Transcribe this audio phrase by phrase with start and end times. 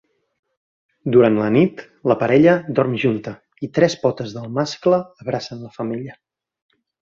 [1.15, 3.35] Durant la nit la parella dorm junta,
[3.67, 6.19] i tres potes del mascle abracen la femella.